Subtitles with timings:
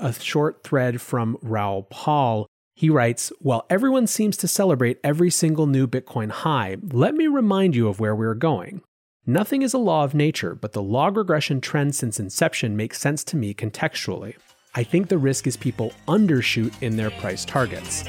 [0.00, 2.46] a short thread from Raoul Pal.
[2.74, 7.76] He writes, While everyone seems to celebrate every single new Bitcoin high, let me remind
[7.76, 8.82] you of where we are going.
[9.26, 13.22] Nothing is a law of nature, but the log regression trend since inception makes sense
[13.24, 14.34] to me contextually.
[14.74, 18.04] I think the risk is people undershoot in their price targets.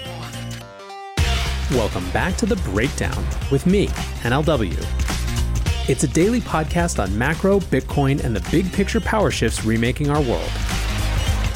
[1.72, 3.88] Welcome back to The Breakdown with me,
[4.24, 4.78] NLW.
[5.90, 10.22] It's a daily podcast on macro, Bitcoin, and the big picture power shifts remaking our
[10.22, 10.52] world.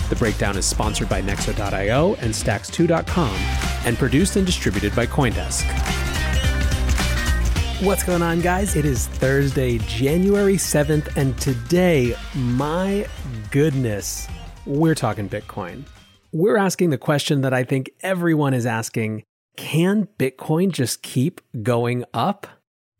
[0.09, 3.35] The Breakdown is sponsored by Nexo.io and Stacks2.com
[3.85, 5.65] and produced and distributed by Coindesk.
[7.81, 8.75] What's going on, guys?
[8.75, 13.07] It is Thursday, January 7th, and today, my
[13.49, 14.27] goodness,
[14.67, 15.85] we're talking Bitcoin.
[16.31, 19.23] We're asking the question that I think everyone is asking
[19.57, 22.45] Can Bitcoin just keep going up?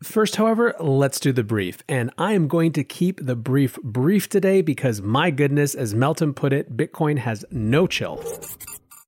[0.02, 1.82] First, however, let's do the brief.
[1.88, 6.34] And I am going to keep the brief brief today because, my goodness, as Meltem
[6.34, 8.22] put it, Bitcoin has no chill.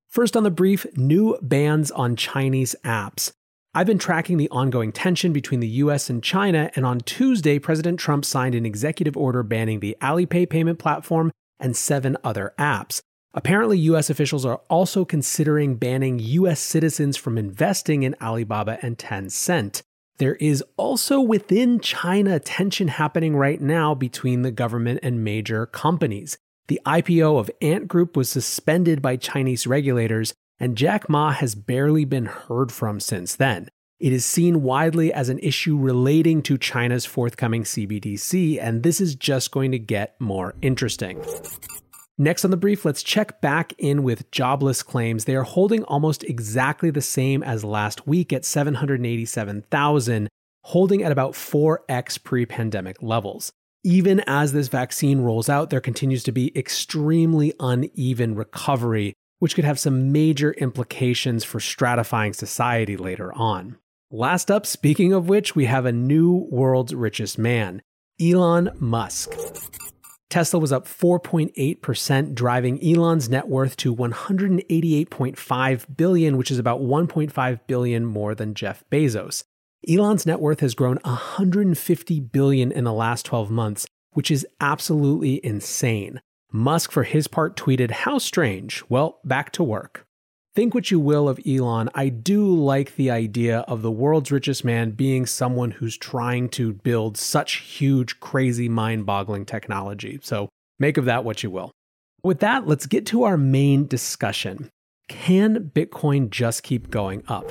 [0.07, 3.31] First, on the brief, new bans on Chinese apps.
[3.75, 7.99] I've been tracking the ongoing tension between the US and China, and on Tuesday, President
[7.99, 12.99] Trump signed an executive order banning the Alipay payment platform and seven other apps.
[13.35, 19.83] Apparently, US officials are also considering banning US citizens from investing in Alibaba and Tencent.
[20.19, 26.37] There is also within China tension happening right now between the government and major companies.
[26.67, 32.03] The IPO of Ant Group was suspended by Chinese regulators, and Jack Ma has barely
[32.03, 33.69] been heard from since then.
[33.97, 39.15] It is seen widely as an issue relating to China's forthcoming CBDC, and this is
[39.15, 41.23] just going to get more interesting.
[42.19, 45.25] Next on the brief, let's check back in with jobless claims.
[45.25, 50.29] They are holding almost exactly the same as last week at 787,000,
[50.65, 53.51] holding at about 4x pre pandemic levels.
[53.83, 59.65] Even as this vaccine rolls out, there continues to be extremely uneven recovery which could
[59.65, 63.77] have some major implications for stratifying society later on.
[64.11, 67.81] Last up, speaking of which, we have a new world's richest man,
[68.21, 69.31] Elon Musk.
[70.29, 77.59] Tesla was up 4.8%, driving Elon's net worth to 188.5 billion, which is about 1.5
[77.65, 79.43] billion more than Jeff Bezos.
[79.87, 85.43] Elon's net worth has grown 150 billion in the last 12 months, which is absolutely
[85.43, 86.21] insane.
[86.51, 88.83] Musk, for his part, tweeted, How strange.
[88.89, 90.05] Well, back to work.
[90.59, 94.65] Think what you will of Elon, I do like the idea of the world's richest
[94.65, 100.19] man being someone who's trying to build such huge, crazy, mind boggling technology.
[100.21, 101.71] So make of that what you will.
[102.25, 104.69] With that, let's get to our main discussion.
[105.07, 107.49] Can Bitcoin just keep going up?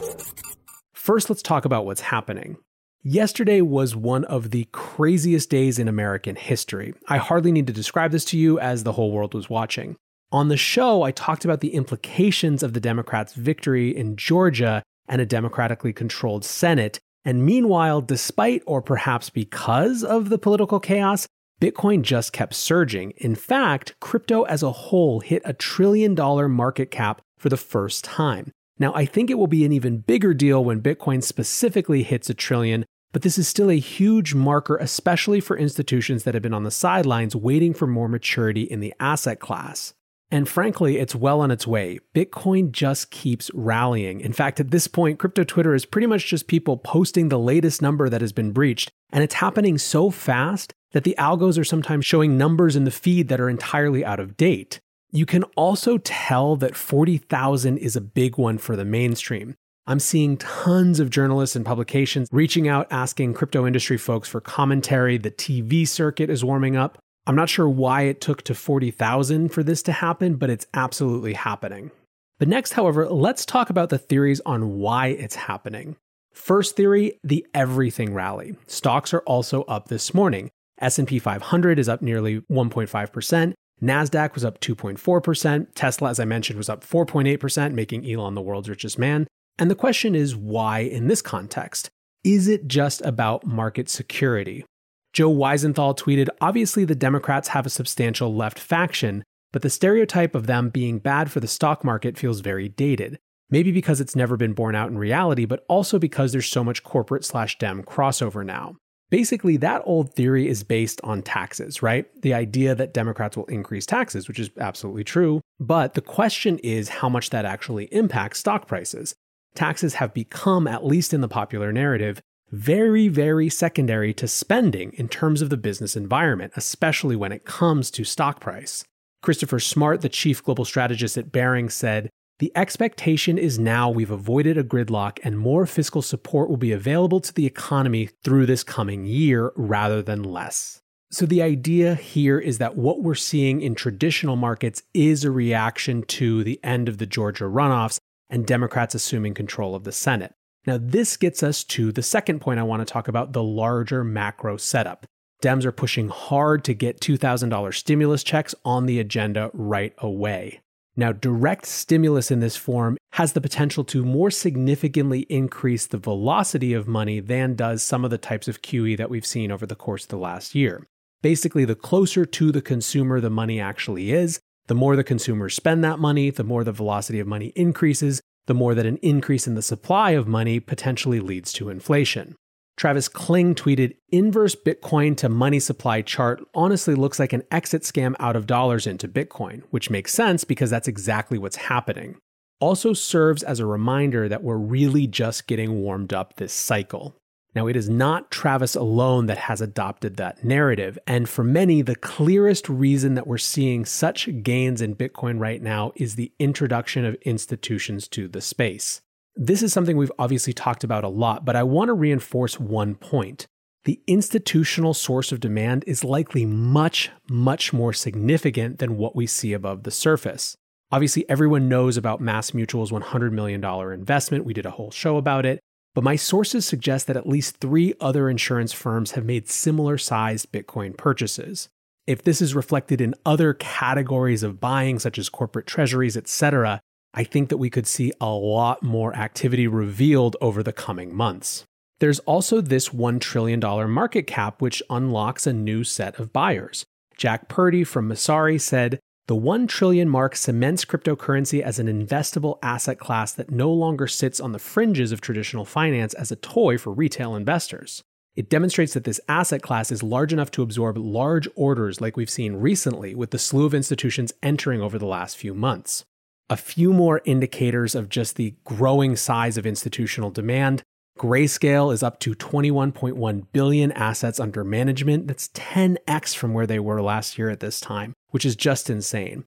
[0.92, 2.58] First, let's talk about what's happening.
[3.02, 6.92] Yesterday was one of the craziest days in American history.
[7.08, 9.96] I hardly need to describe this to you as the whole world was watching.
[10.30, 15.22] On the show, I talked about the implications of the Democrats' victory in Georgia and
[15.22, 17.00] a democratically controlled Senate.
[17.24, 21.26] And meanwhile, despite or perhaps because of the political chaos,
[21.62, 23.12] Bitcoin just kept surging.
[23.16, 28.04] In fact, crypto as a whole hit a trillion dollar market cap for the first
[28.04, 28.52] time.
[28.78, 32.34] Now, I think it will be an even bigger deal when Bitcoin specifically hits a
[32.34, 36.64] trillion, but this is still a huge marker, especially for institutions that have been on
[36.64, 39.94] the sidelines waiting for more maturity in the asset class.
[40.30, 41.98] And frankly, it's well on its way.
[42.14, 44.20] Bitcoin just keeps rallying.
[44.20, 47.80] In fact, at this point, crypto Twitter is pretty much just people posting the latest
[47.80, 48.90] number that has been breached.
[49.10, 53.28] And it's happening so fast that the algos are sometimes showing numbers in the feed
[53.28, 54.80] that are entirely out of date.
[55.10, 59.54] You can also tell that 40,000 is a big one for the mainstream.
[59.86, 65.16] I'm seeing tons of journalists and publications reaching out asking crypto industry folks for commentary.
[65.16, 66.98] The TV circuit is warming up.
[67.28, 71.34] I'm not sure why it took to 40,000 for this to happen, but it's absolutely
[71.34, 71.90] happening.
[72.38, 75.96] But next, however, let's talk about the theories on why it's happening.
[76.32, 78.56] First theory, the everything rally.
[78.66, 80.50] Stocks are also up this morning.
[80.80, 83.52] S&P 500 is up nearly 1.5%,
[83.82, 85.66] NASDAQ was up 2.4%.
[85.74, 89.26] Tesla, as I mentioned, was up 4.8%, making Elon the world's richest man.
[89.58, 91.88] And the question is why in this context?
[92.24, 94.64] Is it just about market security?
[95.12, 100.46] Joe Weisenthal tweeted Obviously, the Democrats have a substantial left faction, but the stereotype of
[100.46, 103.18] them being bad for the stock market feels very dated.
[103.50, 106.84] Maybe because it's never been borne out in reality, but also because there's so much
[106.84, 108.76] corporate slash dem crossover now.
[109.10, 112.06] Basically, that old theory is based on taxes, right?
[112.20, 115.40] The idea that Democrats will increase taxes, which is absolutely true.
[115.58, 119.14] But the question is how much that actually impacts stock prices.
[119.54, 122.20] Taxes have become, at least in the popular narrative,
[122.50, 127.90] very, very secondary to spending in terms of the business environment, especially when it comes
[127.90, 128.84] to stock price.
[129.22, 134.56] Christopher Smart, the chief global strategist at Barings, said, the expectation is now we've avoided
[134.56, 139.06] a gridlock and more fiscal support will be available to the economy through this coming
[139.06, 140.80] year rather than less.
[141.10, 146.02] So, the idea here is that what we're seeing in traditional markets is a reaction
[146.02, 147.98] to the end of the Georgia runoffs
[148.30, 150.34] and Democrats assuming control of the Senate.
[150.68, 154.04] Now, this gets us to the second point I want to talk about the larger
[154.04, 155.06] macro setup.
[155.42, 160.60] Dems are pushing hard to get $2,000 stimulus checks on the agenda right away.
[160.94, 166.74] Now, direct stimulus in this form has the potential to more significantly increase the velocity
[166.74, 169.74] of money than does some of the types of QE that we've seen over the
[169.74, 170.86] course of the last year.
[171.22, 175.82] Basically, the closer to the consumer the money actually is, the more the consumers spend
[175.82, 179.54] that money, the more the velocity of money increases, the more that an increase in
[179.54, 182.34] the supply of money potentially leads to inflation.
[182.78, 188.14] Travis Kling tweeted Inverse Bitcoin to money supply chart honestly looks like an exit scam
[188.18, 192.16] out of dollars into Bitcoin, which makes sense because that's exactly what's happening.
[192.60, 197.16] Also serves as a reminder that we're really just getting warmed up this cycle.
[197.58, 200.96] Now, it is not Travis alone that has adopted that narrative.
[201.08, 205.90] And for many, the clearest reason that we're seeing such gains in Bitcoin right now
[205.96, 209.00] is the introduction of institutions to the space.
[209.34, 212.94] This is something we've obviously talked about a lot, but I want to reinforce one
[212.94, 213.48] point.
[213.86, 219.52] The institutional source of demand is likely much, much more significant than what we see
[219.52, 220.56] above the surface.
[220.92, 224.44] Obviously, everyone knows about Mass Mutual's $100 million investment.
[224.44, 225.58] We did a whole show about it.
[225.98, 230.52] But my sources suggest that at least three other insurance firms have made similar sized
[230.52, 231.68] Bitcoin purchases.
[232.06, 236.80] If this is reflected in other categories of buying, such as corporate treasuries, etc.,
[237.14, 241.64] I think that we could see a lot more activity revealed over the coming months.
[241.98, 243.58] There's also this $1 trillion
[243.90, 246.84] market cap, which unlocks a new set of buyers.
[247.16, 252.98] Jack Purdy from Messari said, the 1 trillion mark cements cryptocurrency as an investable asset
[252.98, 256.92] class that no longer sits on the fringes of traditional finance as a toy for
[256.92, 258.02] retail investors.
[258.36, 262.30] It demonstrates that this asset class is large enough to absorb large orders like we've
[262.30, 266.04] seen recently with the slew of institutions entering over the last few months
[266.50, 270.82] a few more indicators of just the growing size of institutional demand.
[271.18, 275.26] Grayscale is up to 21.1 billion assets under management.
[275.26, 279.44] That's 10x from where they were last year at this time, which is just insane.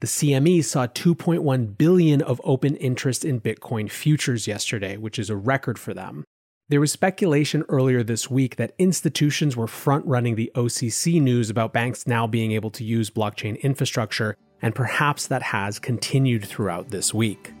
[0.00, 5.36] The CME saw 2.1 billion of open interest in Bitcoin futures yesterday, which is a
[5.36, 6.24] record for them.
[6.68, 11.72] There was speculation earlier this week that institutions were front running the OCC news about
[11.72, 17.14] banks now being able to use blockchain infrastructure and perhaps that has continued throughout this
[17.14, 17.53] week.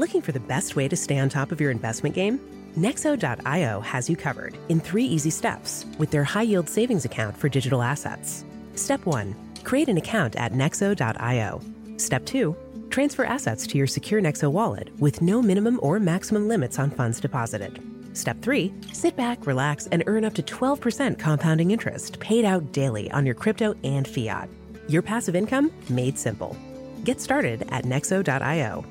[0.00, 2.40] Looking for the best way to stay on top of your investment game?
[2.74, 7.50] Nexo.io has you covered in three easy steps with their high yield savings account for
[7.50, 8.42] digital assets.
[8.76, 11.60] Step one create an account at Nexo.io.
[11.98, 12.56] Step two
[12.88, 17.20] transfer assets to your secure Nexo wallet with no minimum or maximum limits on funds
[17.20, 17.78] deposited.
[18.14, 23.10] Step three, sit back, relax, and earn up to 12% compounding interest paid out daily
[23.10, 24.48] on your crypto and fiat.
[24.88, 26.56] Your passive income made simple.
[27.04, 28.86] Get started at nexo.io.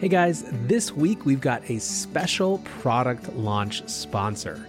[0.00, 4.66] Hey guys, this week we've got a special product launch sponsor.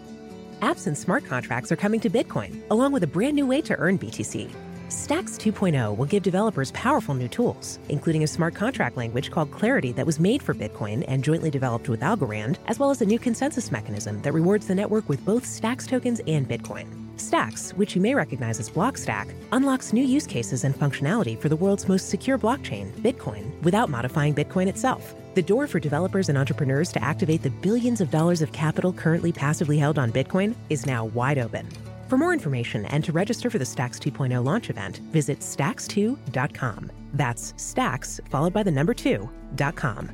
[0.62, 3.76] Apps and smart contracts are coming to Bitcoin, along with a brand new way to
[3.78, 4.52] earn BTC.
[4.88, 9.92] Stacks 2.0 will give developers powerful new tools, including a smart contract language called Clarity
[9.94, 13.18] that was made for Bitcoin and jointly developed with Algorand, as well as a new
[13.18, 17.05] consensus mechanism that rewards the network with both Stacks tokens and Bitcoin.
[17.20, 21.56] Stacks, which you may recognize as Blockstack, unlocks new use cases and functionality for the
[21.56, 25.16] world's most secure blockchain, Bitcoin, without modifying Bitcoin itself.
[25.34, 29.32] The door for developers and entrepreneurs to activate the billions of dollars of capital currently
[29.32, 31.68] passively held on Bitcoin is now wide open.
[32.08, 36.92] For more information and to register for the Stacks 2.0 launch event, visit stacks2.com.
[37.14, 40.12] That's stacks followed by the number 2.com.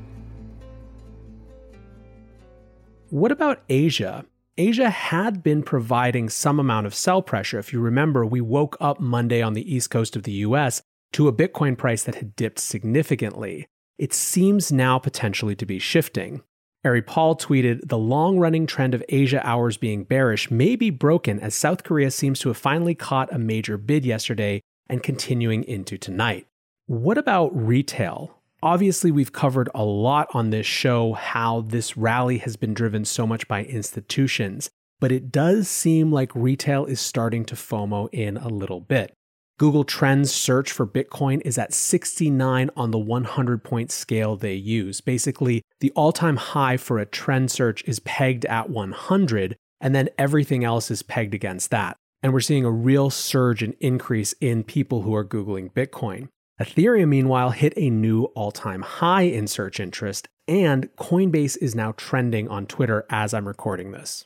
[3.10, 4.26] What about Asia?
[4.62, 7.58] Asia had been providing some amount of sell pressure.
[7.58, 11.28] If you remember, we woke up Monday on the east coast of the US to
[11.28, 13.66] a Bitcoin price that had dipped significantly.
[13.98, 16.44] It seems now potentially to be shifting.
[16.86, 21.40] Ari Paul tweeted, The long running trend of Asia hours being bearish may be broken
[21.40, 25.98] as South Korea seems to have finally caught a major bid yesterday and continuing into
[25.98, 26.46] tonight.
[26.86, 28.41] What about retail?
[28.64, 33.26] Obviously, we've covered a lot on this show how this rally has been driven so
[33.26, 38.48] much by institutions, but it does seem like retail is starting to FOMO in a
[38.48, 39.14] little bit.
[39.58, 45.02] Google Trends search for Bitcoin is at 69 on the 100 point scale they use.
[45.02, 50.10] Basically, the all time high for a trend search is pegged at 100, and then
[50.20, 51.98] everything else is pegged against that.
[52.24, 56.28] and we're seeing a real surge and increase in people who are Googling Bitcoin.
[56.62, 61.94] Ethereum, meanwhile, hit a new all time high in search interest, and Coinbase is now
[61.98, 64.26] trending on Twitter as I'm recording this.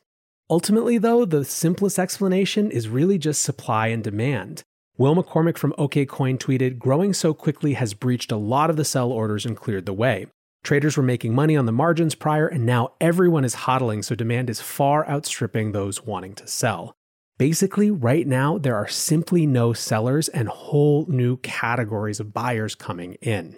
[0.50, 4.64] Ultimately, though, the simplest explanation is really just supply and demand.
[4.98, 9.14] Will McCormick from OKCoin tweeted, Growing so quickly has breached a lot of the sell
[9.14, 10.28] orders and cleared the way.
[10.62, 14.50] Traders were making money on the margins prior, and now everyone is hodling, so demand
[14.50, 16.96] is far outstripping those wanting to sell.
[17.38, 23.16] Basically, right now, there are simply no sellers and whole new categories of buyers coming
[23.16, 23.58] in.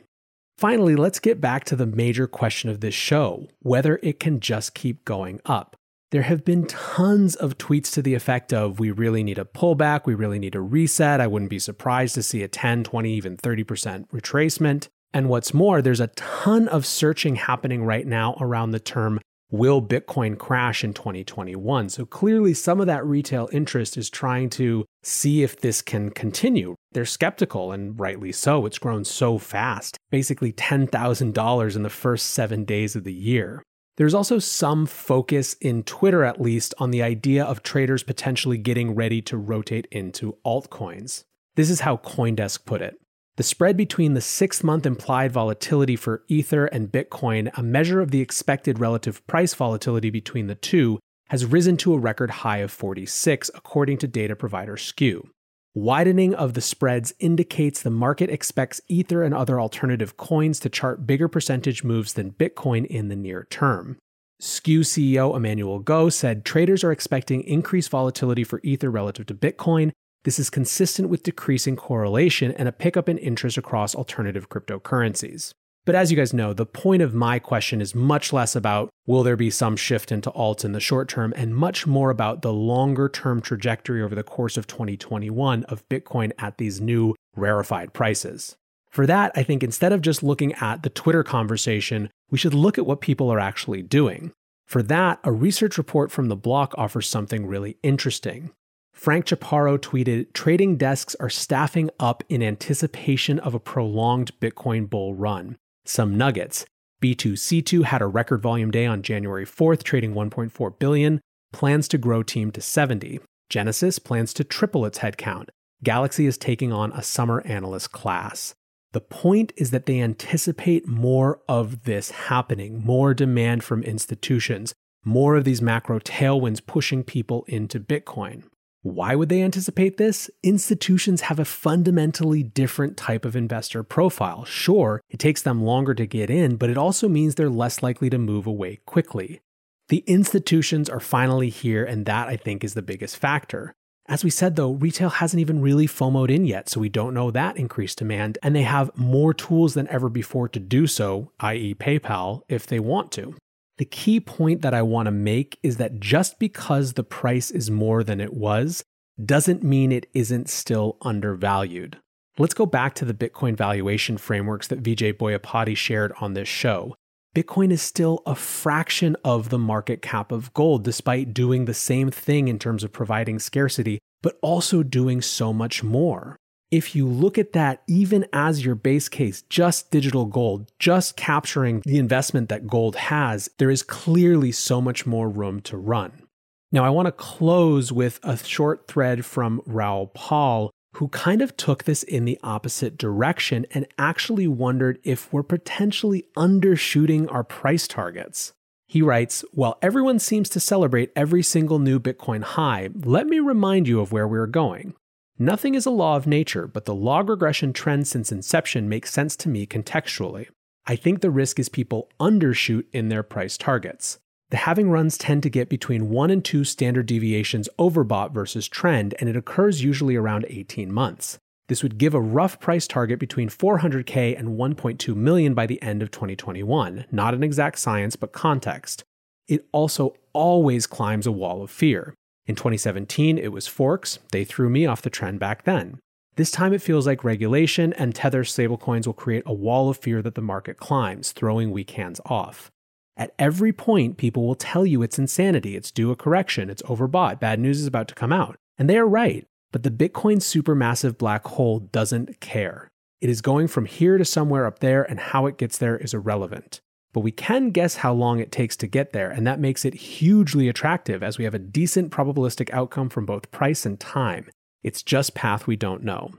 [0.58, 4.74] Finally, let's get back to the major question of this show whether it can just
[4.74, 5.76] keep going up.
[6.10, 10.06] There have been tons of tweets to the effect of, we really need a pullback,
[10.06, 11.22] we really need a reset.
[11.22, 14.88] I wouldn't be surprised to see a 10, 20, even 30% retracement.
[15.14, 19.82] And what's more, there's a ton of searching happening right now around the term will
[19.82, 21.90] Bitcoin crash in 2021?
[21.90, 26.76] So clearly, some of that retail interest is trying to see if this can continue.
[26.92, 28.66] They're skeptical, and rightly so.
[28.66, 33.64] It's grown so fast, basically $10,000 in the first seven days of the year.
[33.98, 38.94] There's also some focus in Twitter, at least, on the idea of traders potentially getting
[38.94, 41.24] ready to rotate into altcoins.
[41.56, 43.00] This is how Coindesk put it.
[43.38, 48.10] The spread between the six month implied volatility for Ether and Bitcoin, a measure of
[48.10, 52.72] the expected relative price volatility between the two, has risen to a record high of
[52.72, 55.30] 46, according to data provider Skew.
[55.76, 61.06] Widening of the spreads indicates the market expects Ether and other alternative coins to chart
[61.06, 63.98] bigger percentage moves than Bitcoin in the near term.
[64.40, 69.92] Skew CEO Emmanuel Goh said traders are expecting increased volatility for Ether relative to Bitcoin
[70.28, 75.52] this is consistent with decreasing correlation and a pickup in interest across alternative cryptocurrencies.
[75.86, 79.24] But as you guys know, the point of my question is much less about will
[79.24, 82.52] there be some shift into alts in the short term and much more about the
[82.52, 88.58] longer term trajectory over the course of 2021 of Bitcoin at these new rarefied prices.
[88.90, 92.78] For that, I think instead of just looking at the Twitter conversation, we should look
[92.78, 94.34] at what people are actually doing.
[94.66, 98.52] For that, a research report from the block offers something really interesting.
[98.98, 105.14] Frank Chaparro tweeted Trading desks are staffing up in anticipation of a prolonged Bitcoin bull
[105.14, 105.56] run.
[105.86, 106.66] Some nuggets.
[107.00, 111.22] B2C2 had a record volume day on January 4th, trading 1.4 billion,
[111.54, 113.20] plans to grow team to 70.
[113.52, 115.50] Genesis plans to triple its headcount.
[115.84, 118.56] Galaxy is taking on a summer analyst class.
[118.94, 124.74] The point is that they anticipate more of this happening, more demand from institutions,
[125.06, 128.42] more of these macro tailwinds pushing people into Bitcoin.
[128.82, 130.30] Why would they anticipate this?
[130.44, 134.46] Institutions have a fundamentally different type of investor profile.
[134.46, 138.10] Sure, it takes them longer to get in, but it also means they're less likely
[138.10, 139.42] to move away quickly.
[139.90, 143.74] The institutions are finally here, and that I think is the biggest factor.
[144.10, 147.30] As we said though, retail hasn't even really FOMOed in yet, so we don't know
[147.32, 151.76] that increased demand, and they have more tools than ever before to do so, i.e.,
[151.76, 153.36] PayPal, if they want to.
[153.78, 157.70] The key point that I want to make is that just because the price is
[157.70, 158.84] more than it was
[159.24, 161.98] doesn't mean it isn't still undervalued.
[162.40, 166.96] Let's go back to the Bitcoin valuation frameworks that Vijay Boyapati shared on this show.
[167.36, 172.10] Bitcoin is still a fraction of the market cap of gold, despite doing the same
[172.10, 176.36] thing in terms of providing scarcity, but also doing so much more
[176.72, 181.82] if you look at that even as your base case, just digital gold, just capturing
[181.86, 186.24] the investment that gold has, there is clearly so much more room to run.
[186.72, 191.56] Now, I want to close with a short thread from Raoul Pal, who kind of
[191.56, 197.88] took this in the opposite direction and actually wondered if we're potentially undershooting our price
[197.88, 198.52] targets.
[198.88, 203.88] He writes, While everyone seems to celebrate every single new Bitcoin high, let me remind
[203.88, 204.94] you of where we're going.
[205.40, 209.36] Nothing is a law of nature, but the log regression trend since inception makes sense
[209.36, 210.48] to me contextually.
[210.88, 214.18] I think the risk is people undershoot in their price targets.
[214.50, 219.14] The halving runs tend to get between 1 and 2 standard deviations overbought versus trend,
[219.20, 221.38] and it occurs usually around 18 months.
[221.68, 226.02] This would give a rough price target between 400k and 1.2 million by the end
[226.02, 227.06] of 2021.
[227.12, 229.04] Not an exact science, but context.
[229.48, 232.16] It also always climbs a wall of fear.
[232.48, 234.20] In 2017, it was forks.
[234.32, 236.00] They threw me off the trend back then.
[236.38, 240.22] This time it feels like regulation and Tether stablecoins will create a wall of fear
[240.22, 242.72] that the market climbs, throwing weak hands off.
[243.18, 247.40] At every point, people will tell you it's insanity, it's due a correction, it's overbought,
[247.40, 248.56] bad news is about to come out.
[248.78, 252.88] And they are right, but the Bitcoin supermassive black hole doesn't care.
[253.20, 256.14] It is going from here to somewhere up there, and how it gets there is
[256.14, 256.80] irrelevant.
[257.14, 259.94] But we can guess how long it takes to get there, and that makes it
[259.94, 264.50] hugely attractive as we have a decent probabilistic outcome from both price and time.
[264.84, 266.32] It's just path we don't know.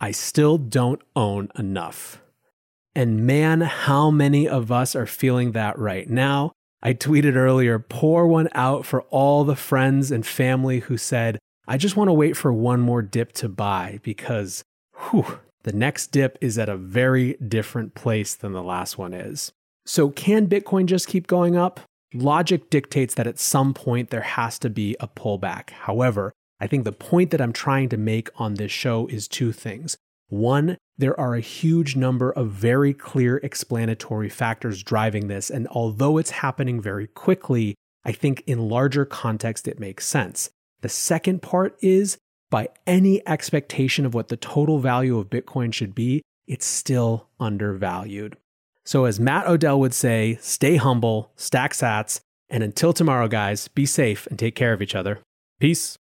[0.00, 2.20] I still don't own enough.
[2.94, 6.52] And man, how many of us are feeling that right now?
[6.82, 11.78] I tweeted earlier, pour one out for all the friends and family who said, I
[11.78, 14.62] just want to wait for one more dip to buy because
[15.10, 19.50] whew, the next dip is at a very different place than the last one is.
[19.86, 21.80] So, can Bitcoin just keep going up?
[22.14, 25.70] Logic dictates that at some point there has to be a pullback.
[25.70, 29.52] However, I think the point that I'm trying to make on this show is two
[29.52, 29.96] things.
[30.28, 36.18] One, there are a huge number of very clear explanatory factors driving this, and although
[36.18, 37.74] it's happening very quickly,
[38.04, 40.50] I think in larger context it makes sense.
[40.80, 42.16] The second part is
[42.50, 48.36] by any expectation of what the total value of Bitcoin should be, it's still undervalued.
[48.86, 53.86] So, as Matt Odell would say, stay humble, stack sats, and until tomorrow, guys, be
[53.86, 55.20] safe and take care of each other.
[55.58, 55.96] Peace.